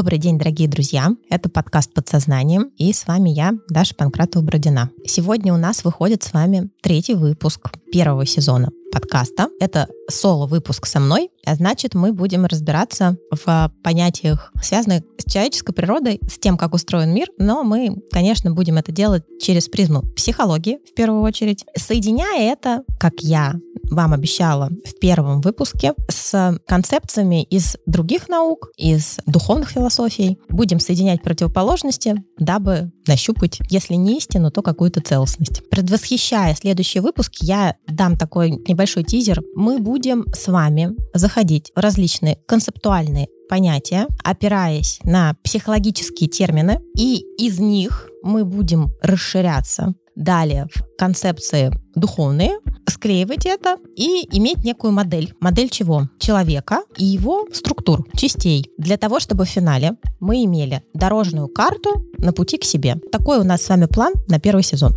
[0.00, 1.10] Добрый день, дорогие друзья.
[1.28, 4.88] Это подкаст «Подсознанием», и с вами я, Даша Панкратова-Бродина.
[5.04, 9.48] Сегодня у нас выходит с вами третий выпуск первого сезона подкаста.
[9.60, 16.18] Это соло-выпуск со мной, а значит, мы будем разбираться в понятиях, связанных с человеческой природой,
[16.28, 20.94] с тем, как устроен мир, но мы, конечно, будем это делать через призму психологии, в
[20.94, 23.54] первую очередь, соединяя это, как я
[23.90, 30.38] вам обещала в первом выпуске, с концепциями из других наук, из духовных философий.
[30.48, 35.68] Будем соединять противоположности, дабы нащупать, если не истину, то какую-то целостность.
[35.70, 39.42] Предвосхищая следующий выпуск, я дам такой небольшой тизер.
[39.54, 47.58] Мы будем с вами заходить в различные концептуальные понятия, опираясь на психологические термины, и из
[47.58, 55.34] них мы будем расширяться далее в концепции духовные, склеивать это и иметь некую модель.
[55.40, 56.08] Модель чего?
[56.18, 58.70] Человека и его структур, частей.
[58.78, 62.96] Для того, чтобы в финале мы имели дорожную карту на пути к себе.
[63.10, 64.94] Такой у нас с вами план на первый сезон.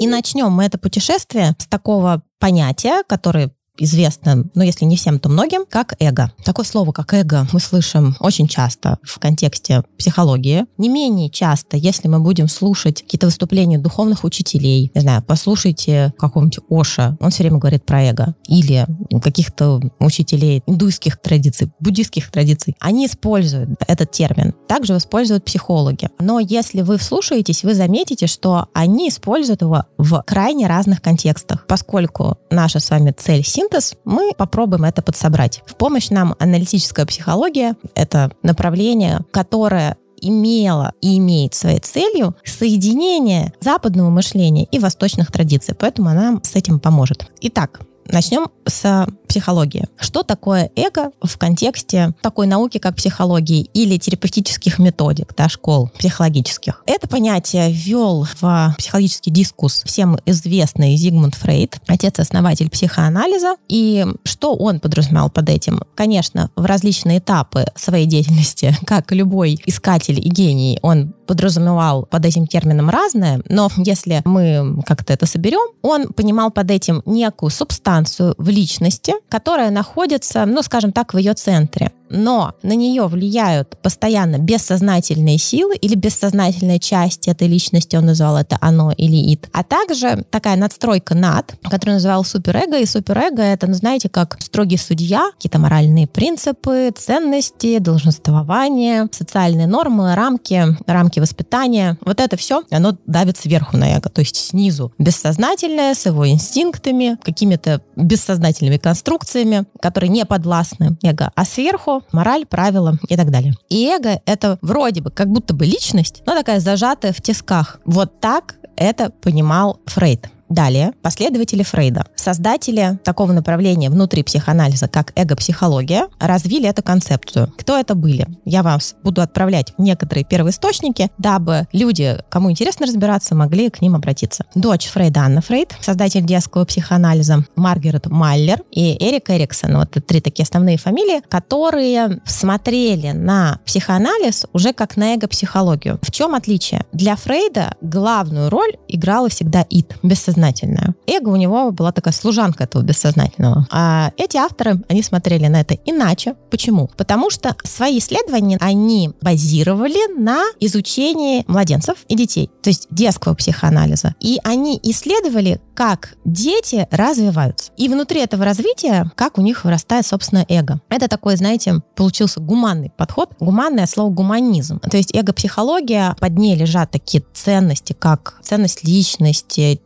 [0.00, 5.28] И начнем мы это путешествие с такого понятия, которое известно, ну, если не всем, то
[5.28, 6.32] многим, как эго.
[6.44, 10.66] Такое слово, как эго, мы слышим очень часто в контексте психологии.
[10.78, 16.60] Не менее часто, если мы будем слушать какие-то выступления духовных учителей, не знаю, послушайте какого-нибудь
[16.68, 18.34] Оша, он все время говорит про эго.
[18.46, 18.86] Или
[19.22, 22.76] каких-то учителей индуйских традиций, буддийских традиций.
[22.80, 24.54] Они используют этот термин.
[24.68, 26.10] Также используют психологи.
[26.18, 32.38] Но если вы вслушаетесь, вы заметите, что они используют его в крайне разных контекстах, поскольку
[32.50, 35.62] наша с вами цель синтез синтез, мы попробуем это подсобрать.
[35.66, 44.10] В помощь нам аналитическая психология— это направление, которое имела и имеет своей целью соединение западного
[44.10, 47.30] мышления и восточных традиций, поэтому она с этим поможет.
[47.40, 49.86] Итак, начнем с психологии.
[49.96, 56.82] Что такое эго в контексте такой науки, как психологии или терапевтических методик, да, школ психологических?
[56.86, 63.56] Это понятие ввел в психологический дискус всем известный Зигмунд Фрейд, отец-основатель психоанализа.
[63.68, 65.82] И что он подразумевал под этим?
[65.94, 72.48] Конечно, в различные этапы своей деятельности, как любой искатель и гений, он подразумевал под этим
[72.48, 78.48] термином разное, но если мы как-то это соберем, он понимал под этим некую субстанцию в
[78.48, 85.38] личности, которая находится, ну, скажем так, в ее центре но на нее влияют постоянно бессознательные
[85.38, 90.56] силы или бессознательная часть этой личности, он называл это оно или ид, а также такая
[90.56, 96.06] надстройка над, которую называл суперэго, и суперэго это, ну, знаете, как строгий судья, какие-то моральные
[96.06, 101.96] принципы, ценности, долженствование, социальные нормы, рамки, рамки воспитания.
[102.04, 107.16] Вот это все, оно давит сверху на эго, то есть снизу бессознательное, с его инстинктами,
[107.22, 113.54] какими-то бессознательными конструкциями, которые не подвластны эго, а сверху мораль, правила и так далее.
[113.68, 117.80] И эго— это вроде бы как будто бы личность, но такая зажатая в тисках.
[117.84, 120.28] Вот так это понимал Фрейд.
[120.50, 127.52] Далее, последователи Фрейда, создатели такого направления внутри психоанализа, как эго-психология, развили эту концепцию.
[127.56, 128.26] Кто это были?
[128.44, 134.44] Я вас буду отправлять некоторые первоисточники, дабы люди, кому интересно разбираться, могли к ним обратиться.
[134.56, 139.76] Дочь Фрейда Анна Фрейд, создатель детского психоанализа, Маргарет Маллер и Эрик Эриксон.
[139.76, 146.00] Вот это три такие основные фамилии, которые смотрели на психоанализ уже как на эго-психологию.
[146.02, 146.84] В чем отличие?
[146.92, 150.94] Для Фрейда главную роль играла всегда ид, бессознательное бессознательное.
[151.06, 153.66] Эго у него была такая служанка этого бессознательного.
[153.70, 156.34] А эти авторы, они смотрели на это иначе.
[156.50, 156.90] Почему?
[156.96, 164.14] Потому что свои исследования они базировали на изучении младенцев и детей, то есть детского психоанализа.
[164.20, 167.72] И они исследовали, как дети развиваются.
[167.76, 170.80] И внутри этого развития, как у них вырастает, собственно, эго.
[170.90, 173.30] Это такой, знаете, получился гуманный подход.
[173.40, 174.78] Гуманное слово гуманизм.
[174.80, 179.80] То есть эго-психология, под ней лежат такие ценности, как ценность личности,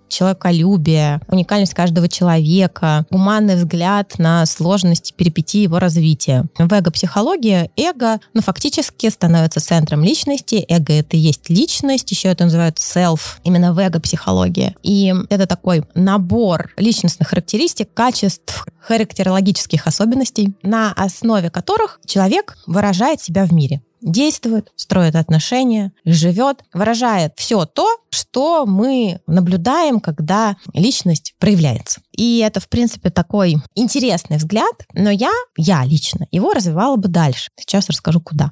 [0.44, 6.44] человеколюбие, уникальность каждого человека, гуманный взгляд на сложности, перипетии его развития.
[6.58, 10.64] В эго-психологии эго, ну, фактически становится центром личности.
[10.69, 14.76] Эго— это и есть личность, еще это называют self, именно в эго-психологии.
[14.82, 23.46] И это такой набор личностных характеристик, качеств, характерологических особенностей, на основе которых человек выражает себя
[23.46, 32.00] в мире действует, строит отношения, живет, выражает все то, что мы наблюдаем, когда личность проявляется.
[32.12, 37.50] И это, в принципе, такой интересный взгляд, но я, я лично его развивала бы дальше.
[37.58, 38.50] Сейчас расскажу, куда.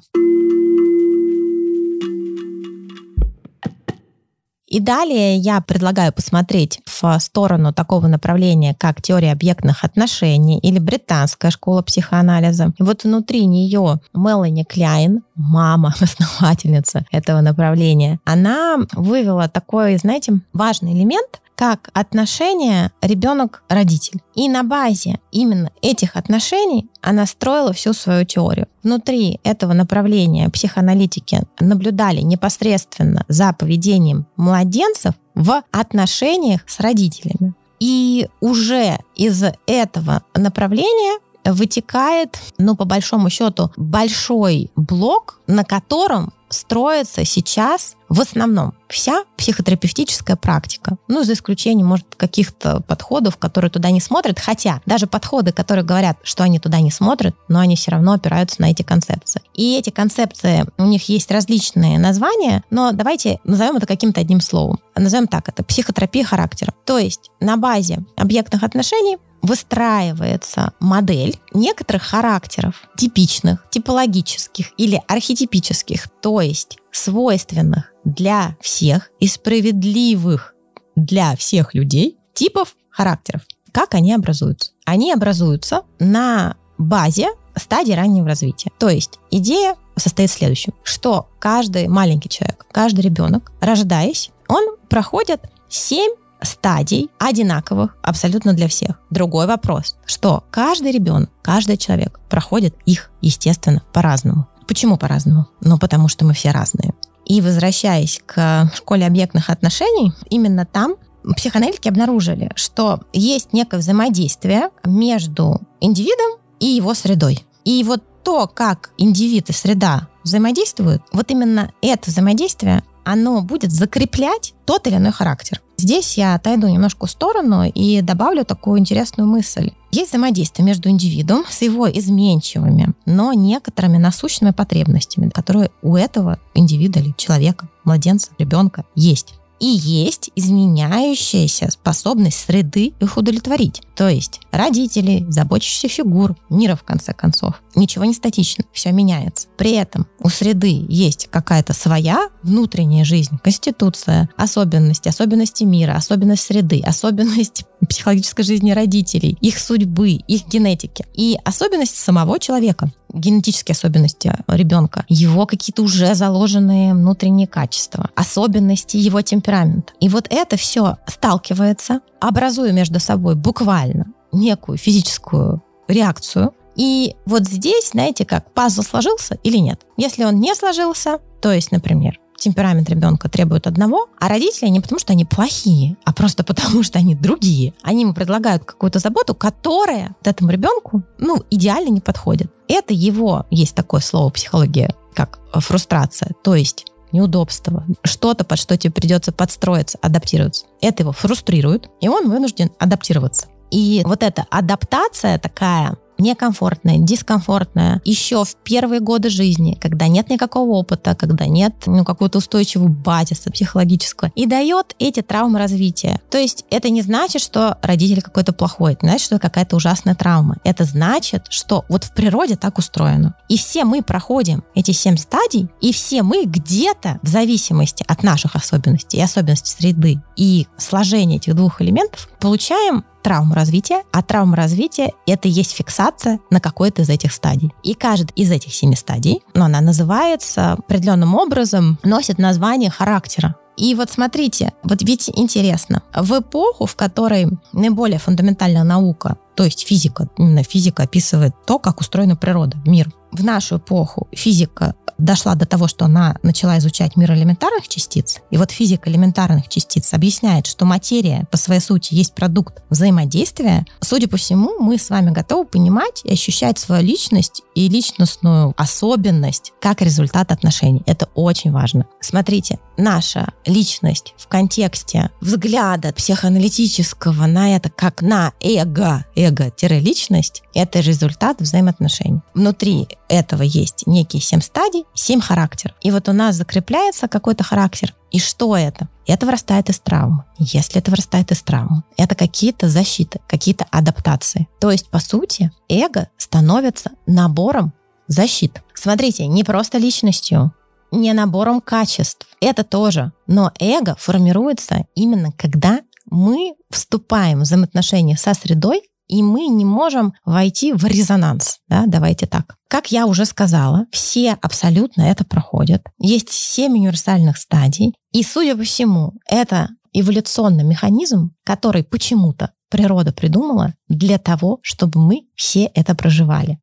[4.73, 11.51] И далее я предлагаю посмотреть в сторону такого направления, как теория объектных отношений или британская
[11.51, 12.73] школа психоанализа.
[12.79, 21.39] Вот внутри нее Мелани Кляйн, мама, основательница этого направления, она вывела такой, знаете, важный элемент,
[21.55, 24.21] как отношения ребенок-родитель.
[24.35, 28.67] И на базе именно этих отношений она строила всю свою теорию.
[28.81, 37.53] Внутри этого направления психоаналитики наблюдали непосредственно за поведением младенцев в отношениях с родителями.
[37.79, 47.25] И уже из этого направления вытекает, ну, по большому счету, большой блок, на котором строится
[47.25, 50.97] сейчас в основном вся психотерапевтическая практика.
[51.07, 54.39] Ну, за исключением, может, каких-то подходов, которые туда не смотрят.
[54.39, 58.61] Хотя даже подходы, которые говорят, что они туда не смотрят, но они все равно опираются
[58.61, 59.41] на эти концепции.
[59.55, 64.79] И эти концепции, у них есть различные названия, но давайте назовем это каким-то одним словом.
[64.95, 66.71] Назовем так, это психотерапия характера.
[66.85, 76.41] То есть на базе объектных отношений выстраивается модель некоторых характеров, типичных, типологических или архетипических, то
[76.41, 80.53] есть свойственных для всех и справедливых
[80.95, 83.41] для всех людей типов характеров.
[83.71, 84.71] Как они образуются?
[84.85, 88.71] Они образуются на базе стадии раннего развития.
[88.79, 95.41] То есть идея состоит в следующем, что каждый маленький человек, каждый ребенок, рождаясь, он проходит
[95.69, 98.99] 7 стадий одинаковых абсолютно для всех.
[99.09, 104.47] Другой вопрос, что каждый ребенок, каждый человек проходит их, естественно, по-разному.
[104.73, 105.45] Почему по-разному?
[105.61, 106.95] Ну, потому что мы все разные.
[107.27, 110.95] И возвращаясь к школе объектных отношений, именно там
[111.35, 117.45] психоаналитики обнаружили, что есть некое взаимодействие между индивидом и его средой.
[117.65, 124.53] И вот то, как индивид и среда взаимодействуют, вот именно это взаимодействие, оно будет закреплять
[124.65, 125.61] тот или иной характер.
[125.77, 129.71] Здесь я отойду немножко в сторону и добавлю такую интересную мысль.
[129.91, 136.99] Есть взаимодействие между индивидуум с его изменчивыми, но некоторыми насущными потребностями, которые у этого индивида
[136.99, 143.81] или человека, младенца, ребенка есть и есть изменяющаяся способность среды их удовлетворить.
[143.95, 147.61] То есть родители, заботящихся фигур, мира в конце концов.
[147.73, 149.47] Ничего не статично, все меняется.
[149.57, 156.81] При этом у среды есть какая-то своя внутренняя жизнь, конституция, особенности, особенности мира, особенность среды,
[156.85, 165.05] особенность психологической жизни родителей, их судьбы, их генетики и особенности самого человека генетические особенности ребенка,
[165.07, 169.93] его какие-то уже заложенные внутренние качества, особенности его темперамента.
[169.99, 176.53] И вот это все сталкивается, образуя между собой буквально некую физическую реакцию.
[176.75, 179.81] И вот здесь, знаете как, пазл сложился или нет?
[179.95, 184.99] Если он не сложился, то есть, например, темперамент ребенка требует одного, а родители не потому,
[184.99, 187.73] что они плохие, а просто потому, что они другие.
[187.81, 192.51] Они ему предлагают какую-то заботу, которая этому ребенку, ну, идеально не подходит.
[192.67, 198.91] Это его, есть такое слово психология, как фрустрация, то есть неудобство, что-то, под что тебе
[198.91, 200.65] придется подстроиться, адаптироваться.
[200.81, 203.47] Это его фрустрирует, и он вынужден адаптироваться.
[203.69, 210.71] И вот эта адаптация такая, некомфортная, дискомфортная еще в первые годы жизни, когда нет никакого
[210.71, 216.19] опыта, когда нет ну, какого-то устойчивого базиса психологического, и дает эти травмы развития.
[216.31, 220.57] То есть это не значит, что родитель какой-то плохой, это значит, что какая-то ужасная травма.
[220.63, 223.35] Это значит, что вот в природе так устроено.
[223.49, 228.55] И все мы проходим эти семь стадий, и все мы где-то, в зависимости от наших
[228.55, 235.13] особенностей и особенностей среды и сложения этих двух элементов, получаем травму развития, а травма развития—
[235.25, 237.73] это есть фиксация на какой-то из этих стадий.
[237.81, 243.55] И каждая из этих семи стадий, но она называется определенным образом, носит название характера.
[243.75, 249.87] И вот смотрите, вот ведь интересно, в эпоху, в которой наиболее фундаментальная наука, то есть
[249.87, 255.65] физика, именно физика описывает то, как устроена природа, мир, в нашу эпоху физика дошла до
[255.65, 260.85] того, что она начала изучать мир элементарных частиц, и вот физика элементарных частиц объясняет, что
[260.85, 266.21] материя по своей сути есть продукт взаимодействия, судя по всему, мы с вами готовы понимать
[266.23, 271.03] и ощущать свою личность и личностную особенность как результат отношений.
[271.05, 272.05] Это очень важно.
[272.19, 281.61] Смотрите, наша личность в контексте взгляда психоаналитического на это как на эго, эго-личность, это результат
[281.61, 282.41] взаимоотношений.
[282.53, 285.95] Внутри этого есть некие семь стадий, семь характеров.
[286.01, 288.13] И вот у нас закрепляется какой-то характер.
[288.31, 289.09] И что это?
[289.25, 290.43] Это вырастает из травмы.
[290.57, 294.67] Если это вырастает из травмы, это какие-то защиты, какие-то адаптации.
[294.79, 297.93] То есть, по сути, эго становится набором
[298.27, 298.81] защит.
[298.93, 300.73] Смотрите, не просто личностью,
[301.11, 302.47] не набором качеств.
[302.59, 303.31] Это тоже.
[303.47, 309.03] Но эго формируется именно когда мы вступаем в взаимоотношения со средой,
[309.33, 311.79] и мы не можем войти в резонанс.
[311.87, 312.03] Да?
[312.05, 312.75] Давайте так.
[312.87, 316.03] Как я уже сказала, все абсолютно это проходят.
[316.19, 318.13] Есть семь универсальных стадий.
[318.31, 325.47] И, судя по всему, это эволюционный механизм, который почему-то природа придумала для того, чтобы мы
[325.55, 326.77] все это проживали.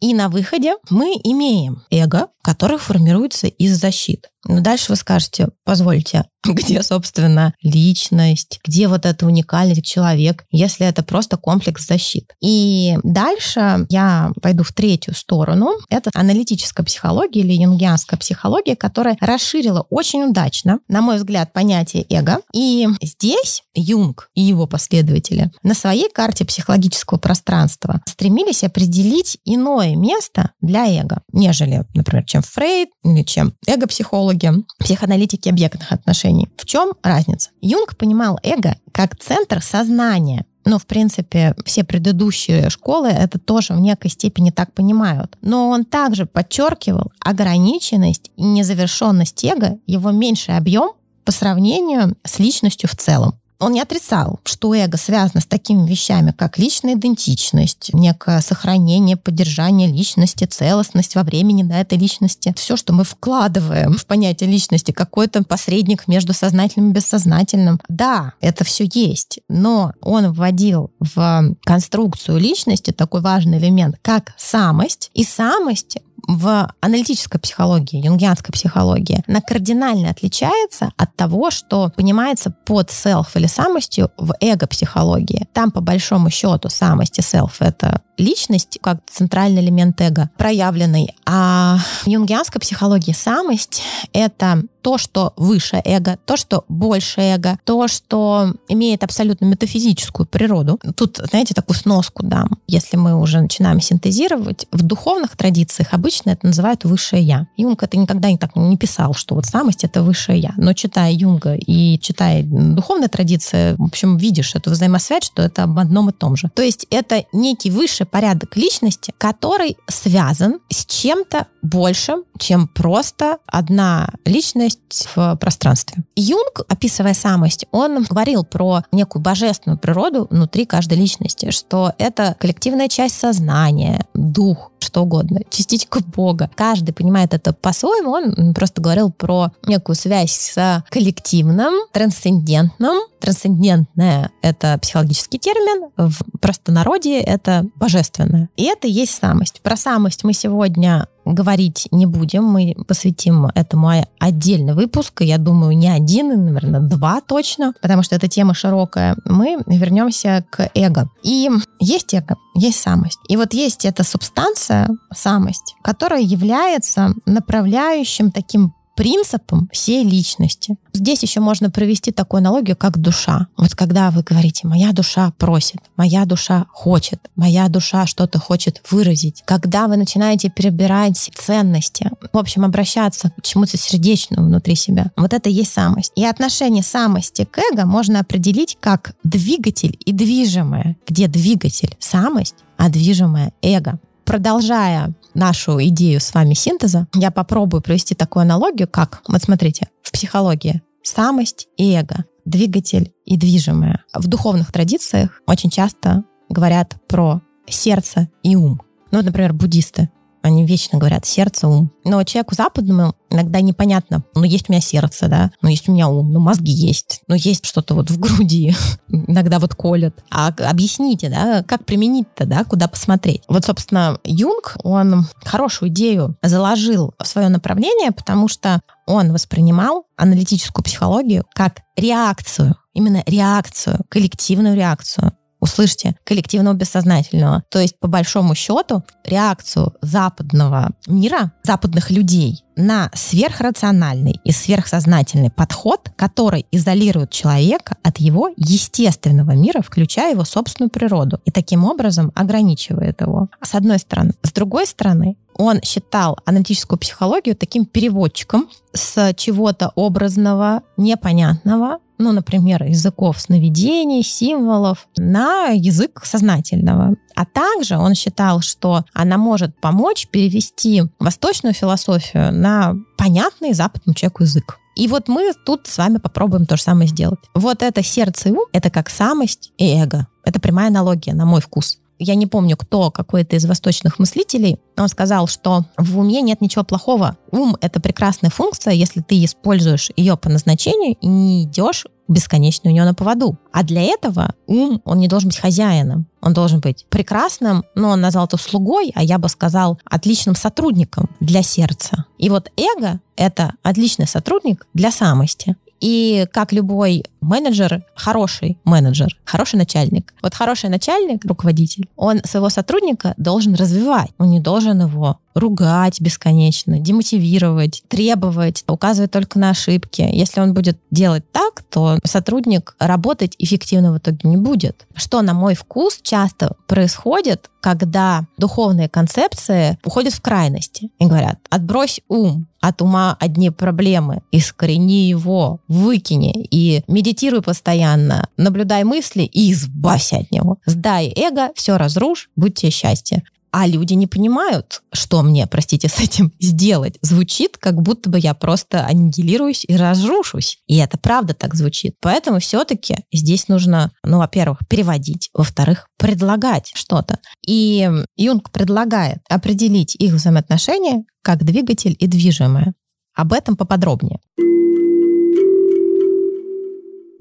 [0.00, 4.30] И на выходе мы имеем эго, которое формируется из защит.
[4.46, 11.02] Но дальше вы скажете, позвольте, где, собственно, личность, где вот эта уникальность человек, если это
[11.02, 12.32] просто комплекс защит.
[12.40, 15.72] И дальше я пойду в третью сторону.
[15.90, 22.40] Это аналитическая психология или юнгианская психология, которая расширила очень удачно, на мой взгляд, понятие эго.
[22.54, 30.52] И здесь Юнг и его последователи на своей карте психологического пространства стремились определить иное место
[30.60, 36.48] для эго, нежели, например, чем Фрейд или чем эго-психологи, психоаналитики объектных отношений.
[36.56, 37.50] В чем разница?
[37.60, 43.80] Юнг понимал эго как центр сознания, но, в принципе, все предыдущие школы это тоже в
[43.80, 45.38] некой степени так понимают.
[45.40, 50.90] Но он также подчеркивал ограниченность и незавершенность эго, его меньший объем
[51.24, 53.37] по сравнению с личностью в целом.
[53.60, 59.88] Он не отрицал, что эго связано с такими вещами, как личная идентичность, некое сохранение, поддержание
[59.88, 62.54] личности, целостность во времени да, этой личности.
[62.56, 67.80] Все, что мы вкладываем в понятие личности, какой-то посредник между сознательным и бессознательным.
[67.88, 75.10] Да, это все есть, но он вводил в конструкцию личности такой важный элемент, как самость.
[75.14, 75.98] И самость
[76.28, 83.46] в аналитической психологии, юнгианской психологии, она кардинально отличается от того, что понимается под self или
[83.46, 85.48] самостью в эго-психологии.
[85.54, 91.14] Там, по большому счету, самость и self— это личность как центральный элемент эго проявленный.
[91.24, 93.82] А в юнгианской психологии самость—
[94.12, 100.80] это то, что выше эго, то, что больше эго, то, что имеет абсолютно метафизическую природу.
[100.96, 102.58] Тут, знаете, такую сноску дам.
[102.66, 107.46] Если мы уже начинаем синтезировать, в духовных традициях обычно это называют высшее я.
[107.58, 110.54] Юнг это никогда не так не писал, что вот самость это высшее я.
[110.56, 115.78] Но читая Юнга и читая духовные традиции, в общем, видишь эту взаимосвязь, что это об
[115.78, 116.50] одном и том же.
[116.54, 124.08] То есть это некий высший порядок личности, который связан с чем-то большим, чем просто одна
[124.24, 124.77] личность
[125.14, 126.02] в пространстве.
[126.16, 132.88] Юнг, описывая самость, он говорил про некую божественную природу внутри каждой личности, что это коллективная
[132.88, 136.50] часть сознания, дух, что угодно, частичка Бога.
[136.54, 138.10] Каждый понимает это по-своему.
[138.12, 142.96] Он просто говорил про некую связь с коллективным, трансцендентным.
[143.20, 148.48] Трансцендентное— это психологический термин, в простонародье— это божественное.
[148.56, 149.60] И это есть самость.
[149.60, 152.44] Про самость мы сегодня говорить не будем.
[152.44, 155.20] Мы посвятим этому отдельный выпуск.
[155.20, 159.16] Я думаю, не один, наверное, два точно, потому что эта тема широкая.
[159.24, 161.08] Мы вернемся к эго.
[161.22, 163.18] И есть эго, есть самость.
[163.28, 170.74] И вот есть эта субстанция, самость, которая является направляющим таким принципом всей личности.
[170.92, 173.46] Здесь еще можно провести такую аналогию, как душа.
[173.56, 179.44] Вот когда вы говорите, моя душа просит, моя душа хочет, моя душа что-то хочет выразить.
[179.44, 185.12] Когда вы начинаете перебирать ценности, в общем, обращаться к чему-то сердечному внутри себя.
[185.16, 186.10] Вот это и есть самость.
[186.16, 192.88] И отношение самости к эго можно определить как двигатель и движимое, где двигатель— самость, а
[192.88, 194.00] движимое— эго.
[194.28, 200.12] Продолжая нашу идею с вами синтеза, я попробую провести такую аналогию, как, вот смотрите, в
[200.12, 204.04] психологии самость и эго, двигатель и движимое.
[204.12, 208.82] В духовных традициях очень часто говорят про сердце и ум.
[209.12, 210.10] Ну, например, буддисты.
[210.42, 211.90] Они вечно говорят сердце, ум.
[212.04, 214.24] Но человеку западному иногда непонятно.
[214.34, 217.34] Ну, есть у меня сердце, да, ну, есть у меня ум, ну, мозги есть, ну,
[217.34, 218.74] есть что-то вот в груди,
[219.08, 220.14] иногда вот колят.
[220.30, 223.42] А объясните, да, как применить-то, да, куда посмотреть?
[223.48, 230.84] Вот, собственно, Юнг, он хорошую идею заложил в свое направление, потому что он воспринимал аналитическую
[230.84, 237.64] психологию как реакцию, именно реакцию, коллективную реакцию услышьте, коллективного бессознательного.
[237.70, 246.10] То есть, по большому счету, реакцию западного мира, западных людей на сверхрациональный и сверхсознательный подход,
[246.16, 253.20] который изолирует человека от его естественного мира, включая его собственную природу, и таким образом ограничивает
[253.20, 253.48] его.
[253.60, 254.32] С одной стороны.
[254.42, 262.84] С другой стороны, он считал аналитическую психологию таким переводчиком с чего-то образного, непонятного, ну, например,
[262.84, 267.14] языков сновидений, символов, на язык сознательного.
[267.38, 274.42] А также он считал, что она может помочь перевести восточную философию на понятный западному человеку
[274.42, 274.80] язык.
[274.96, 277.38] И вот мы тут с вами попробуем то же самое сделать.
[277.54, 280.26] Вот это сердце и ум— это как самость и эго.
[280.42, 285.08] Это прямая аналогия, на мой вкус я не помню, кто, какой-то из восточных мыслителей, он
[285.08, 287.36] сказал, что в уме нет ничего плохого.
[287.50, 292.92] Ум— это прекрасная функция, если ты используешь ее по назначению и не идешь бесконечно у
[292.92, 293.58] него на поводу.
[293.72, 296.26] А для этого ум, он не должен быть хозяином.
[296.42, 301.30] Он должен быть прекрасным, но он назвал это слугой, а я бы сказал отличным сотрудником
[301.40, 302.26] для сердца.
[302.36, 305.76] И вот эго— это отличный сотрудник для самости.
[306.00, 310.34] И как любой менеджер, хороший менеджер, хороший начальник.
[310.42, 314.30] Вот хороший начальник, руководитель, он своего сотрудника должен развивать.
[314.38, 320.20] Он не должен его ругать бесконечно, демотивировать, требовать, указывать только на ошибки.
[320.20, 325.06] Если он будет делать так, то сотрудник работать эффективно в итоге не будет.
[325.14, 332.20] Что, на мой вкус, часто происходит, когда духовные концепции уходят в крайности и говорят, отбрось
[332.28, 340.38] ум, от ума одни проблемы, искорени его, выкини и медитируй постоянно, наблюдай мысли и избавься
[340.38, 340.78] от него.
[340.86, 346.20] Сдай эго, все разрушь, будь тебе счастье а люди не понимают, что мне, простите, с
[346.20, 347.18] этим сделать.
[347.22, 350.78] Звучит, как будто бы я просто аннигилируюсь и разрушусь.
[350.86, 352.16] И это правда так звучит.
[352.20, 357.38] Поэтому все-таки здесь нужно, ну, во-первых, переводить, во-вторых, предлагать что-то.
[357.66, 362.94] И Юнг предлагает определить их взаимоотношения как двигатель и движимое.
[363.34, 364.40] Об этом поподробнее.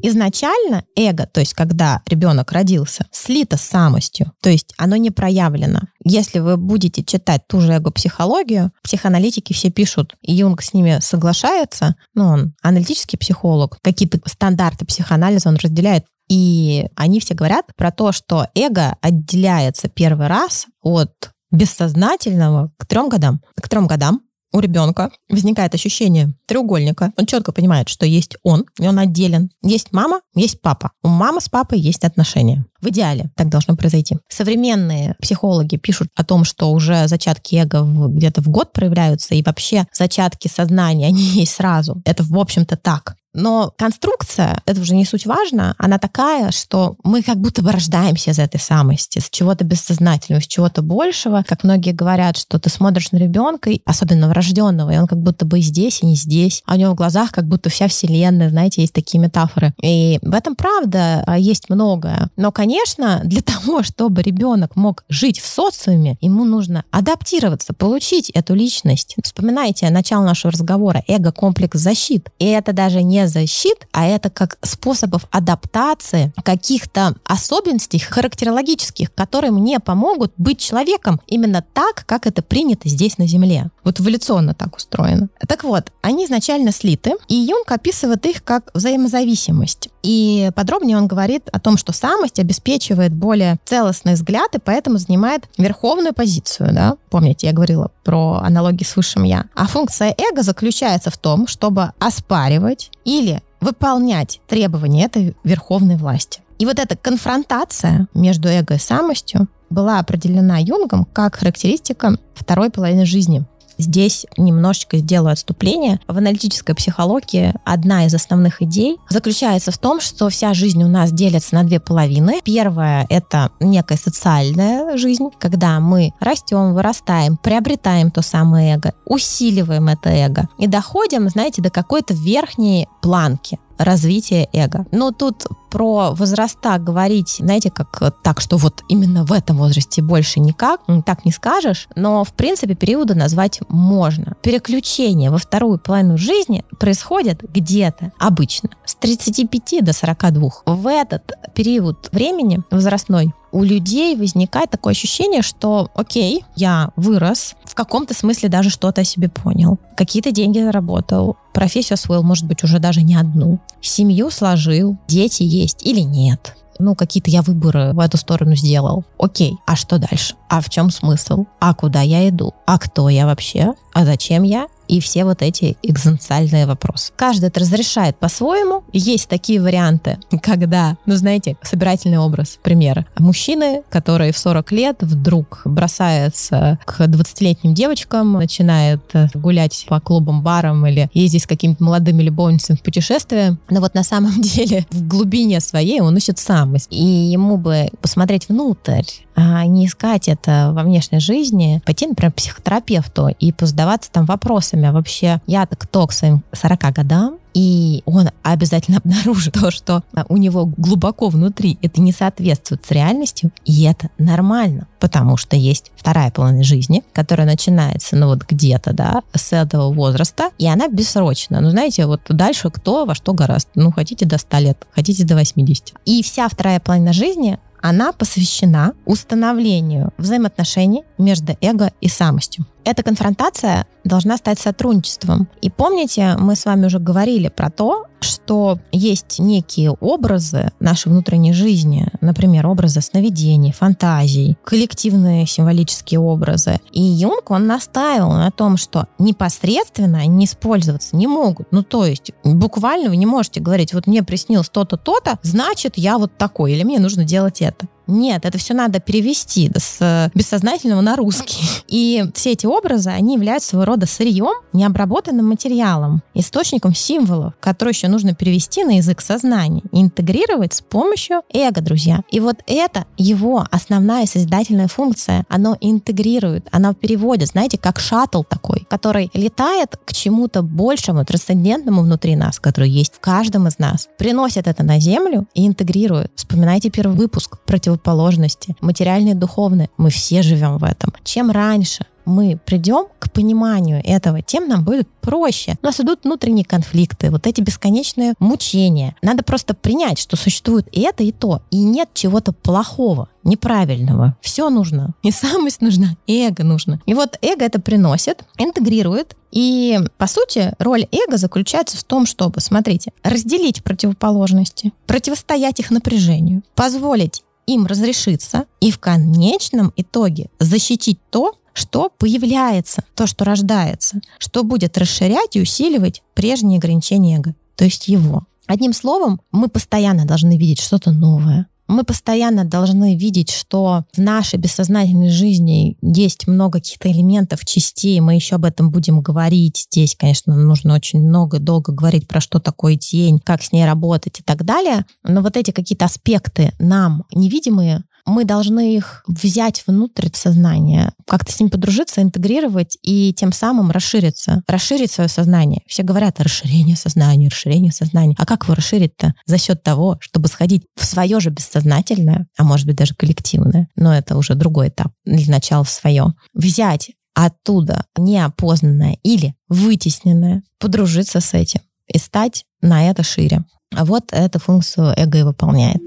[0.01, 5.81] Изначально эго, то есть когда ребенок родился, слито с самостью, то есть оно не проявлено.
[6.03, 11.95] Если вы будете читать ту же эго-психологию, психоаналитики все пишут, и Юнг с ними соглашается,
[12.13, 18.11] ну, он аналитический психолог, какие-то стандарты психоанализа он разделяет и они все говорят про то,
[18.11, 23.41] что эго отделяется первый раз от бессознательного к трем годам.
[23.55, 24.21] К трем годам
[24.53, 27.11] у ребенка возникает ощущение треугольника.
[27.17, 29.49] Он четко понимает, что есть он, и он отделен.
[29.61, 30.91] Есть мама, есть папа.
[31.03, 32.65] У мамы с папой есть отношения.
[32.81, 34.17] В идеале так должно произойти.
[34.29, 39.85] Современные психологи пишут о том, что уже зачатки эго где-то в год проявляются, и вообще
[39.93, 42.01] зачатки сознания, они есть сразу.
[42.05, 43.15] Это, в общем-то, так.
[43.37, 48.31] Но конструкция, это уже не суть важно, она такая, что мы как будто бы рождаемся
[48.31, 51.43] из этой самости, с чего-то бессознательного, с чего-то большего.
[51.47, 55.61] Как многие говорят, что ты смотришь на ребенка, особенно врожденного, и он как будто бы
[55.61, 56.63] здесь, и не здесь.
[56.65, 59.73] А у него в глазах как будто вся вселенная, знаете, есть такие метафоры.
[59.83, 62.31] И в этом правда а, есть многое.
[62.37, 68.55] Но, конечно, для того, чтобы ребенок мог жить в социуме, ему нужно адаптироваться, получить эту
[68.55, 69.15] личность.
[69.23, 72.29] Вспоминайте начало нашего разговора, эго-комплекс защит.
[72.39, 79.79] И это даже не защит, а это как способов адаптации каких-то особенностей характерологических, которые мне
[79.79, 83.69] помогут быть человеком именно так, как это принято здесь на Земле.
[83.83, 85.29] Вот эволюционно так устроено.
[85.47, 89.89] Так вот, они изначально слиты, и Юнг описывает их как взаимозависимость.
[90.07, 95.49] И подробнее он говорит о том, что самость обеспечивает более целостный взгляд и поэтому занимает
[95.57, 96.69] верховную позицию.
[96.71, 96.95] Да?
[97.09, 99.47] Помните, я говорила про аналогии с высшим я.
[99.53, 106.39] А функция эго заключается в том, чтобы оспаривать или выполнять требования этой верховной власти.
[106.57, 113.05] И вот эта конфронтация между эго и самостью была определена Юнгом как характеристика второй половины
[113.05, 113.43] жизни–
[113.77, 115.99] Здесь немножечко сделаю отступление.
[116.07, 121.11] В аналитической психологии одна из основных идей заключается в том, что вся жизнь у нас
[121.11, 122.41] делится на две половины.
[122.43, 130.09] Первая— это некая социальная жизнь, когда мы растем, вырастаем, приобретаем то самое эго, усиливаем это
[130.09, 134.85] эго и доходим, знаете, до какой-то верхней планки развития эго.
[134.91, 140.39] Но тут про возраста говорить, знаете, как так, что вот именно в этом возрасте больше
[140.39, 144.35] никак, так не скажешь, но в принципе периоды назвать можно.
[144.41, 150.49] Переключение во вторую половину жизни происходит где-то обычно с 35 до 42.
[150.65, 157.75] В этот период времени возрастной у людей возникает такое ощущение, что окей, я вырос, в
[157.75, 162.79] каком-то смысле даже что-то о себе понял, какие-то деньги заработал, профессию освоил, может быть, уже
[162.79, 168.17] даже не одну, семью сложил, дети есть или нет ну, какие-то я выборы в эту
[168.17, 169.03] сторону сделал.
[169.17, 170.35] Окей, а что дальше?
[170.49, 171.45] А в чем смысл?
[171.59, 172.53] А куда я иду?
[172.65, 173.73] А кто я вообще?
[173.93, 174.67] А зачем я?
[174.87, 177.11] И все вот эти экзистенциальные вопросы.
[177.15, 178.83] Каждый это разрешает по-своему.
[178.93, 183.05] Есть такие варианты, когда, ну знаете, собирательный образ, пример.
[183.17, 190.41] Мужчины, которые в 40 лет вдруг бросаются к 20-летним девочкам, начинает э, гулять по клубам,
[190.41, 193.57] барам или ездить с какими-то молодыми любовницами в путешествие.
[193.69, 196.87] Но вот на самом деле в глубине своей он ищет самость.
[196.91, 199.03] И ему бы посмотреть внутрь,
[199.35, 204.76] а не искать это во внешней жизни, пойти, например, к психотерапевту и позадаваться там вопросами,
[204.85, 210.37] а вообще я-то кто к своим 40 годам, и он обязательно обнаружит то, что у
[210.37, 216.29] него глубоко внутри это не соответствует с реальностью, и это нормально, потому что есть вторая
[216.29, 221.59] половина жизни, которая начинается, ну вот где-то, да, с этого возраста, и она бессрочна.
[221.61, 223.71] Ну, знаете, вот дальше кто во что гораздо.
[223.75, 225.93] Ну, хотите до 100 лет, хотите до 80.
[226.05, 232.65] И вся вторая половина жизни она посвящена установлению взаимоотношений между эго и самостью.
[232.87, 235.49] Эта конфронтация должна стать сотрудничеством.
[235.61, 241.51] И помните, мы с вами уже говорили про то, что есть некие образы нашей внутренней
[241.51, 246.79] жизни, например, образы сновидений, фантазий, коллективные символические образы.
[246.93, 251.67] И Юнг, он настаивал на том, что непосредственно они использоваться не могут.
[251.71, 256.17] Ну, то есть, буквально вы не можете говорить, вот мне приснилось то-то, то-то, значит, я
[256.17, 257.85] вот такой, или мне нужно делать это.
[258.07, 261.57] Нет, это все надо перевести с э, бессознательного на русский.
[261.87, 268.07] И все эти образы, они являются своего рода сырьем, необработанным материалом, источником символов, которые еще
[268.07, 272.21] нужно перевести на язык сознания и интегрировать с помощью эго, друзья.
[272.31, 275.45] И вот это его основная созидательная функция.
[275.49, 282.35] Оно интегрирует, оно переводит, знаете, как шаттл такой, который летает к чему-то большему, трансцендентному внутри
[282.35, 286.31] нас, который есть в каждом из нас, приносит это на Землю и интегрирует.
[286.35, 289.89] Вспоминайте первый выпуск против противоположности, материальные и духовные.
[289.97, 291.13] Мы все живем в этом.
[291.23, 295.77] Чем раньше мы придем к пониманию этого, тем нам будет проще.
[295.81, 299.15] У нас идут внутренние конфликты, вот эти бесконечные мучения.
[299.21, 301.61] Надо просто принять, что существует и это, и то.
[301.71, 304.35] И нет чего-то плохого, неправильного.
[304.41, 305.13] Все нужно.
[305.23, 306.99] И самость нужна, и эго нужно.
[307.05, 309.37] И вот эго это приносит, интегрирует.
[309.51, 316.61] И, по сути, роль эго заключается в том, чтобы, смотрите, разделить противоположности, противостоять их напряжению,
[316.75, 324.63] позволить им разрешиться и в конечном итоге защитить то, что появляется, то, что рождается, что
[324.63, 328.47] будет расширять и усиливать прежние ограничения эго, то есть его.
[328.65, 334.59] Одним словом, мы постоянно должны видеть что-то новое, мы постоянно должны видеть, что в нашей
[334.59, 338.19] бессознательной жизни есть много каких-то элементов, частей.
[338.19, 339.87] Мы еще об этом будем говорить.
[339.91, 344.39] Здесь, конечно, нужно очень много, долго говорить про что такое тень, как с ней работать
[344.39, 345.05] и так далее.
[345.23, 351.59] Но вот эти какие-то аспекты нам невидимые, мы должны их взять внутрь сознания, как-то с
[351.59, 355.81] ним подружиться, интегрировать и тем самым расшириться, расширить свое сознание.
[355.87, 358.35] Все говорят о расширении сознания, расширении сознания.
[358.37, 359.33] А как его расширить-то?
[359.45, 364.13] За счет того, чтобы сходить в свое же бессознательное, а может быть даже коллективное, но
[364.13, 366.33] это уже другой этап, для начала в свое.
[366.53, 373.63] Взять оттуда неопознанное или вытесненное, подружиться с этим и стать на это шире.
[373.95, 376.01] А вот эту функцию эго и выполняет.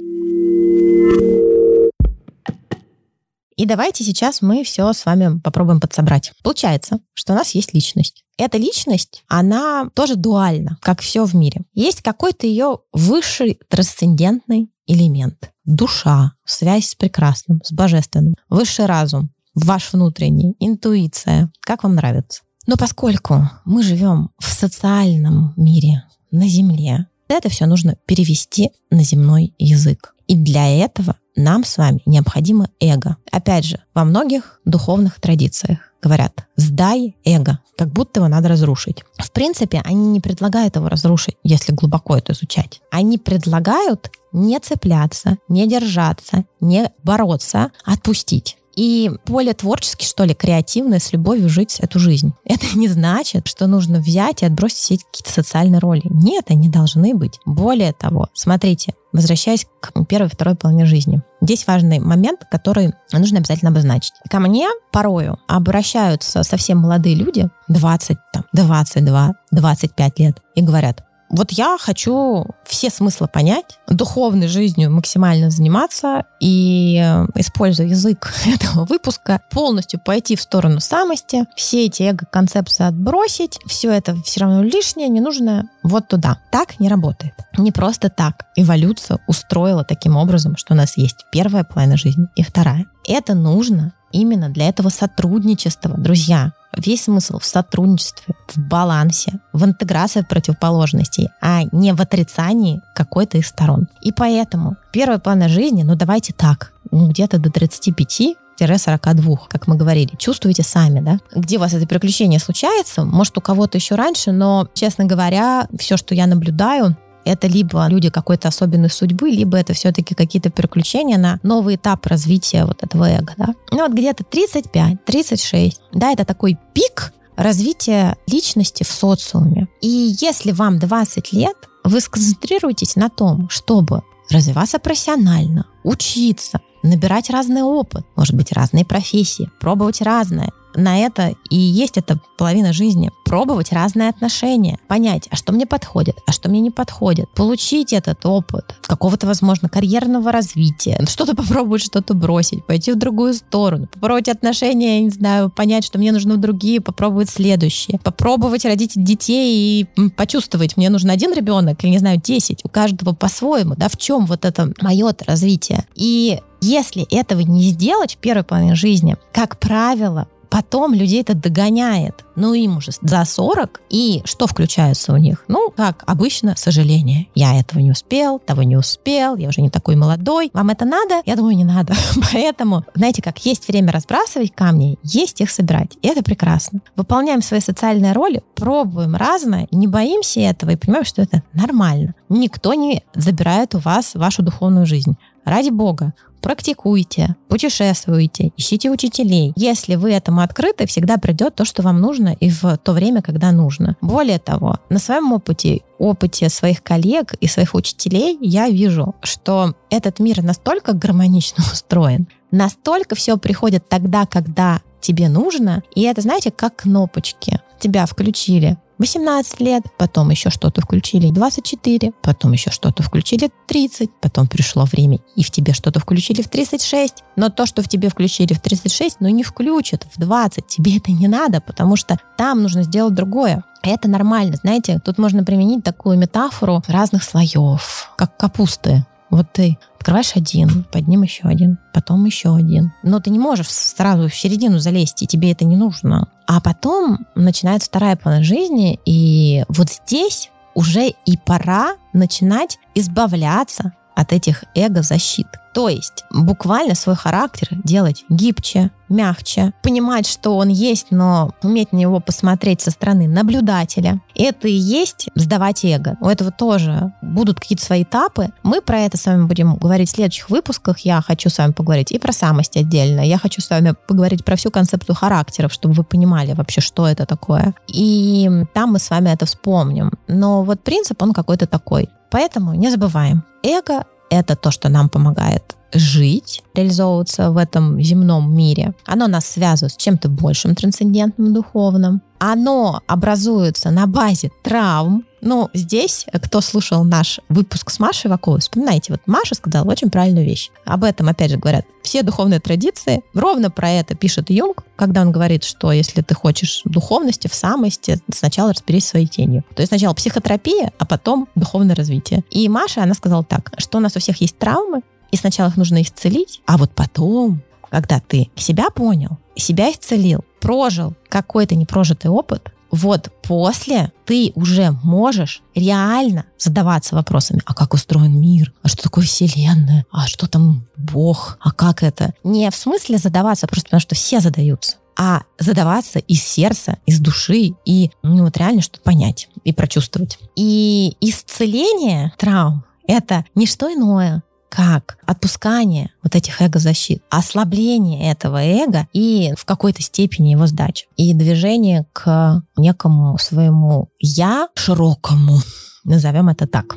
[3.60, 6.32] И давайте сейчас мы все с вами попробуем подсобрать.
[6.42, 8.24] Получается, что у нас есть личность.
[8.38, 11.60] Эта личность, она тоже дуальна, как все в мире.
[11.74, 15.50] Есть какой-то ее высший трансцендентный элемент.
[15.66, 21.52] Душа, связь с прекрасным, с божественным, высший разум, ваш внутренний, интуиция.
[21.60, 22.40] Как вам нравится?
[22.66, 29.52] Но поскольку мы живем в социальном мире, на Земле, это все нужно перевести на земной
[29.58, 30.14] язык.
[30.28, 33.16] И для этого нам с вами необходимо эго.
[33.30, 39.04] Опять же, во многих духовных традициях говорят, сдай эго, как будто его надо разрушить.
[39.18, 42.80] В принципе, они не предлагают его разрушить, если глубоко это изучать.
[42.90, 50.98] Они предлагают не цепляться, не держаться, не бороться, отпустить и более творчески, что ли, креативно,
[50.98, 52.32] с любовью жить эту жизнь.
[52.44, 56.02] Это не значит, что нужно взять и отбросить все какие-то социальные роли.
[56.04, 57.38] Нет, они должны быть.
[57.44, 61.22] Более того, смотрите, возвращаясь к первой второй половине жизни.
[61.40, 64.12] Здесь важный момент, который нужно обязательно обозначить.
[64.30, 71.52] Ко мне порою обращаются совсем молодые люди, 20, там, 22, 25 лет, и говорят, вот
[71.52, 79.40] я хочу все смыслы понять, духовной жизнью максимально заниматься и, э, используя язык этого выпуска,
[79.50, 85.68] полностью пойти в сторону самости, все эти эго-концепции отбросить, все это все равно лишнее, ненужное,
[85.82, 86.38] вот туда.
[86.50, 87.34] Так не работает.
[87.56, 88.46] Не просто так.
[88.56, 92.86] Эволюция устроила таким образом, что у нас есть первая половина жизни и вторая.
[93.06, 96.52] Это нужно именно для этого сотрудничества, друзья.
[96.76, 103.48] Весь смысл в сотрудничестве, в балансе, в интеграции противоположностей, а не в отрицании какой-то из
[103.48, 103.88] сторон.
[104.02, 108.36] И поэтому первая половина жизни, ну давайте так, ну где-то до 35
[108.78, 110.10] 42, как мы говорили.
[110.18, 111.18] Чувствуете сами, да?
[111.34, 113.04] Где у вас это переключение случается?
[113.04, 116.94] Может, у кого-то еще раньше, но, честно говоря, все, что я наблюдаю,
[117.24, 122.64] это либо люди какой-то особенной судьбы, либо это все-таки какие-то переключения на новый этап развития
[122.64, 123.34] вот этого эго.
[123.36, 123.54] Да?
[123.70, 129.68] Ну вот где-то 35, 36, да, это такой пик развития личности в социуме.
[129.80, 137.62] И если вам 20 лет, вы сконцентрируетесь на том, чтобы развиваться профессионально, учиться, набирать разный
[137.62, 140.50] опыт, может быть, разные профессии, пробовать разное.
[140.74, 143.10] На это и есть эта половина жизни.
[143.24, 148.24] Пробовать разные отношения, понять, а что мне подходит, а что мне не подходит, получить этот
[148.26, 154.98] опыт какого-то, возможно, карьерного развития, что-то попробовать, что-то бросить, пойти в другую сторону, попробовать отношения,
[154.98, 160.76] я не знаю, понять, что мне нужны другие, попробовать следующие, попробовать родить детей и почувствовать,
[160.76, 164.44] мне нужен один ребенок или, не знаю, 10, у каждого по-своему, да, в чем вот
[164.44, 165.84] это мое развитие.
[165.94, 172.24] И если этого не сделать в первой половине жизни, как правило, потом людей это догоняет.
[172.36, 173.80] Ну, им уже за 40.
[173.90, 175.44] И что включается у них?
[175.48, 177.28] Ну, как обычно, сожаление.
[177.34, 180.50] Я этого не успел, того не успел, я уже не такой молодой.
[180.52, 181.22] Вам это надо?
[181.24, 181.94] Я думаю, не надо.
[182.32, 185.96] Поэтому, знаете, как есть время разбрасывать камни, есть их собирать.
[186.02, 186.80] И это прекрасно.
[186.96, 192.14] Выполняем свои социальные роли, пробуем разное, не боимся этого и понимаем, что это нормально.
[192.28, 195.16] Никто не забирает у вас вашу духовную жизнь.
[195.44, 199.52] Ради бога, практикуйте, путешествуйте, ищите учителей.
[199.56, 203.52] Если вы этому открыты, всегда придет то, что вам нужно и в то время, когда
[203.52, 203.96] нужно.
[204.00, 210.18] Более того, на своем опыте, опыте своих коллег и своих учителей я вижу, что этот
[210.18, 216.76] мир настолько гармонично устроен, настолько все приходит тогда, когда тебе нужно, и это, знаете, как
[216.76, 217.60] кнопочки.
[217.78, 224.46] Тебя включили 18 лет, потом еще что-то включили 24, потом еще что-то включили 30, потом
[224.46, 228.52] пришло время и в тебе что-то включили в 36, но то, что в тебе включили
[228.52, 232.82] в 36, ну не включат в 20, тебе это не надо, потому что там нужно
[232.82, 233.64] сделать другое.
[233.82, 239.06] Это нормально, знаете, тут можно применить такую метафору разных слоев, как капусты.
[239.30, 242.92] Вот ты открываешь один, под ним еще один, потом еще один.
[243.02, 246.28] Но ты не можешь сразу в середину залезть, и тебе это не нужно.
[246.46, 254.32] А потом начинается вторая половина жизни, и вот здесь уже и пора начинать избавляться от
[254.32, 255.46] этих эго-защит.
[255.72, 261.96] То есть буквально свой характер делать гибче, мягче, понимать, что он есть, но уметь на
[261.96, 264.20] него посмотреть со стороны наблюдателя.
[264.34, 266.16] Это и есть сдавать эго.
[266.20, 268.50] У этого тоже будут какие-то свои этапы.
[268.62, 271.00] Мы про это с вами будем говорить в следующих выпусках.
[271.00, 273.20] Я хочу с вами поговорить и про самость отдельно.
[273.20, 277.26] Я хочу с вами поговорить про всю концепцию характеров, чтобы вы понимали вообще, что это
[277.26, 277.74] такое.
[277.88, 280.12] И там мы с вами это вспомним.
[280.28, 282.08] Но вот принцип, он какой-то такой.
[282.30, 283.44] Поэтому не забываем.
[283.62, 288.94] Эго это то, что нам помогает жить, реализовываться в этом земном мире.
[289.06, 292.22] Оно нас связывает с чем-то большим, трансцендентным, духовным.
[292.38, 295.24] Оно образуется на базе травм.
[295.40, 300.44] Ну, здесь, кто слушал наш выпуск с Машей Ваковой, вспоминайте, вот Маша сказала очень правильную
[300.44, 300.70] вещь.
[300.84, 303.22] Об этом, опять же, говорят все духовные традиции.
[303.34, 308.18] Ровно про это пишет Юнг, когда он говорит, что если ты хочешь духовности, в самости,
[308.32, 309.64] сначала разберись своей тенью.
[309.74, 312.44] То есть сначала психотерапия, а потом духовное развитие.
[312.50, 315.00] И Маша, она сказала так, что у нас у всех есть травмы,
[315.30, 321.14] и сначала их нужно исцелить, а вот потом, когда ты себя понял, себя исцелил, прожил
[321.28, 328.72] какой-то непрожитый опыт, вот после ты уже можешь реально задаваться вопросами, а как устроен мир,
[328.82, 332.34] а что такое Вселенная, а что там Бог, а как это?
[332.44, 337.74] Не в смысле задаваться, просто потому что все задаются, а задаваться из сердца, из души
[337.84, 340.38] и ну, вот реально что-то понять и прочувствовать.
[340.56, 349.06] И исцеление травм— это не что иное, как отпускание вот этих эго-защит, ослабление этого эго
[349.12, 351.06] и в какой-то степени его сдача.
[351.16, 355.58] И движение к некому своему «я» широкому,
[356.04, 356.96] назовем это так.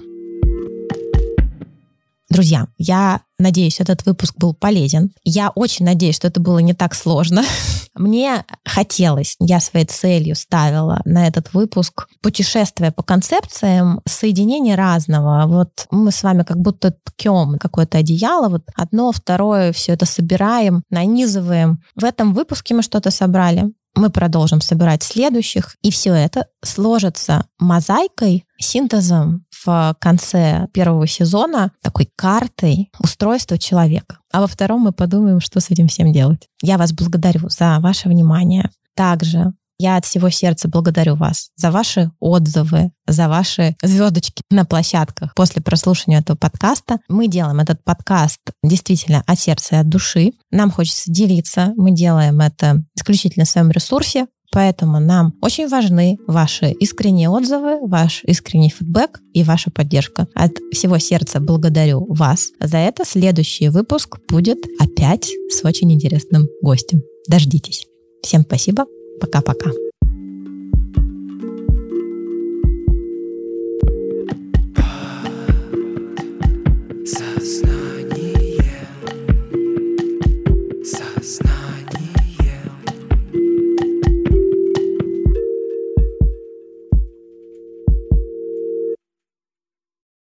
[2.34, 5.12] Друзья, я надеюсь, этот выпуск был полезен.
[5.24, 7.44] Я очень надеюсь, что это было не так сложно.
[7.94, 15.46] Мне хотелось, я своей целью ставила на этот выпуск путешествие по концепциям, соединение разного.
[15.46, 20.82] Вот мы с вами как будто ткем какое-то одеяло, вот одно, второе, все это собираем,
[20.90, 21.84] нанизываем.
[21.96, 28.46] В этом выпуске мы что-то собрали, мы продолжим собирать следующих, и все это сложится мозаикой,
[28.58, 34.18] синтезом в конце первого сезона, такой картой устройства человека.
[34.32, 36.48] А во втором мы подумаем, что с этим всем делать.
[36.62, 38.70] Я вас благодарю за ваше внимание.
[38.96, 45.34] Также я от всего сердца благодарю вас за ваши отзывы, за ваши звездочки на площадках
[45.36, 47.00] после прослушивания этого подкаста.
[47.10, 50.34] Мы делаем этот подкаст действительно от сердца и от души.
[50.52, 51.74] Нам хочется делиться.
[51.76, 54.28] Мы делаем это исключительно в своем ресурсе.
[54.54, 60.28] Поэтому нам очень важны ваши искренние отзывы, ваш искренний фидбэк и ваша поддержка.
[60.36, 63.04] От всего сердца благодарю вас за это.
[63.04, 67.02] Следующий выпуск будет опять с очень интересным гостем.
[67.28, 67.88] Дождитесь.
[68.22, 68.86] Всем спасибо.
[69.20, 69.83] Пока-пока.